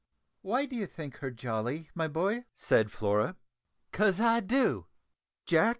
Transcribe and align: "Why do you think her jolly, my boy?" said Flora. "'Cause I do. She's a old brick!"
"Why 0.41 0.65
do 0.65 0.75
you 0.75 0.87
think 0.87 1.17
her 1.17 1.29
jolly, 1.29 1.91
my 1.93 2.07
boy?" 2.07 2.45
said 2.55 2.91
Flora. 2.91 3.35
"'Cause 3.91 4.19
I 4.19 4.39
do. 4.39 4.87
She's 5.45 5.57
a 5.57 5.57
old 5.57 5.63
brick!" 5.69 5.69